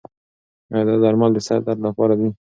ایا 0.71 0.81
دا 0.87 0.95
درمل 1.03 1.31
د 1.33 1.39
سر 1.47 1.59
درد 1.67 1.79
لپاره 1.87 2.13
دي؟ 2.19 2.29